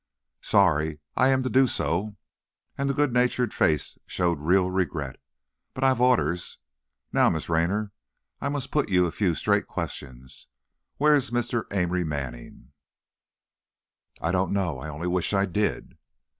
[0.41, 2.17] "Sorry I am to do so,"
[2.75, 5.17] and the good natured face showed real regret;
[5.75, 6.57] "but I've orders.
[7.13, 7.91] Now, Miss Raynor,
[8.41, 10.47] I must put you a few straight questions.
[10.97, 11.65] Where's Mr.
[11.71, 12.71] Amory Manning?"
[14.19, 14.79] "I don't know!
[14.79, 15.95] I only wish I did!"